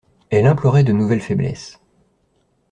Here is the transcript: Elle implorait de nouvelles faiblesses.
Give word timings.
Elle 0.31 0.47
implorait 0.47 0.83
de 0.83 0.93
nouvelles 0.93 1.21
faiblesses. 1.21 1.79